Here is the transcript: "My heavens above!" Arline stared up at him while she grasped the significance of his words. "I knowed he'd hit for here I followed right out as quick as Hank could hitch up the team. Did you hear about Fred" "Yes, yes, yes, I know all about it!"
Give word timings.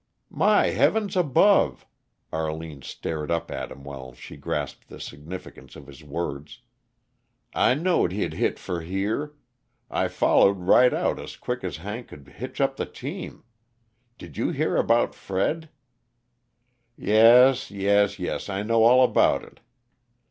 "My 0.33 0.69
heavens 0.71 1.15
above!" 1.15 1.85
Arline 2.33 2.81
stared 2.81 3.29
up 3.29 3.51
at 3.51 3.71
him 3.71 3.83
while 3.83 4.15
she 4.15 4.35
grasped 4.35 4.87
the 4.87 4.99
significance 4.99 5.75
of 5.75 5.85
his 5.85 6.03
words. 6.03 6.61
"I 7.53 7.75
knowed 7.75 8.11
he'd 8.11 8.33
hit 8.33 8.57
for 8.57 8.81
here 8.81 9.35
I 9.91 10.07
followed 10.07 10.57
right 10.61 10.91
out 10.91 11.19
as 11.19 11.35
quick 11.35 11.63
as 11.63 11.77
Hank 11.77 12.07
could 12.07 12.27
hitch 12.27 12.59
up 12.59 12.77
the 12.77 12.87
team. 12.87 13.43
Did 14.17 14.37
you 14.37 14.49
hear 14.49 14.75
about 14.75 15.13
Fred" 15.13 15.69
"Yes, 16.97 17.69
yes, 17.69 18.17
yes, 18.17 18.49
I 18.49 18.63
know 18.63 18.83
all 18.83 19.03
about 19.05 19.43
it!" 19.43 19.59